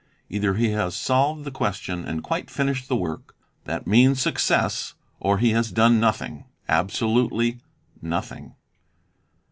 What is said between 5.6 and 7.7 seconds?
done nothing, absolutely